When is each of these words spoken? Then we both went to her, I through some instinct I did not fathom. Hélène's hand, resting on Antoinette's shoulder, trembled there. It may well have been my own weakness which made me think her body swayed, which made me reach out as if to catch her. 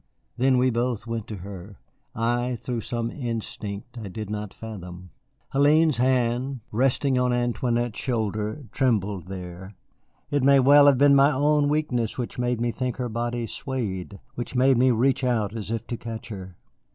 Then 0.35 0.57
we 0.57 0.71
both 0.71 1.05
went 1.05 1.27
to 1.27 1.35
her, 1.45 1.77
I 2.15 2.55
through 2.55 2.81
some 2.81 3.11
instinct 3.11 3.99
I 4.01 4.07
did 4.09 4.31
not 4.31 4.51
fathom. 4.51 5.11
Hélène's 5.53 5.97
hand, 5.97 6.61
resting 6.71 7.19
on 7.19 7.31
Antoinette's 7.31 7.99
shoulder, 7.99 8.63
trembled 8.71 9.27
there. 9.27 9.75
It 10.31 10.43
may 10.43 10.59
well 10.59 10.87
have 10.87 10.97
been 10.97 11.13
my 11.15 11.31
own 11.31 11.69
weakness 11.69 12.17
which 12.17 12.39
made 12.39 12.59
me 12.59 12.71
think 12.71 12.97
her 12.97 13.09
body 13.09 13.45
swayed, 13.45 14.19
which 14.33 14.55
made 14.55 14.79
me 14.79 14.89
reach 14.89 15.23
out 15.23 15.55
as 15.55 15.69
if 15.69 15.85
to 15.85 15.97
catch 15.97 16.29
her. 16.29 16.57